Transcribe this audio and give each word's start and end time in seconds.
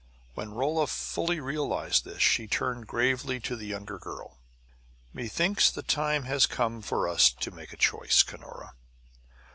When 0.33 0.49
Rolla 0.55 0.87
fully 0.87 1.39
realized 1.39 2.05
this 2.05 2.23
she 2.23 2.47
turned 2.47 2.87
gravely 2.87 3.39
to 3.41 3.55
the 3.55 3.67
younger 3.67 3.99
girl. 3.99 4.39
"Methinks 5.13 5.69
the 5.69 5.83
time 5.83 6.23
has 6.23 6.47
come 6.47 6.81
for 6.81 7.07
us 7.07 7.29
to 7.31 7.51
make 7.51 7.71
a 7.71 7.77
choice, 7.77 8.23
Cunora. 8.23 8.73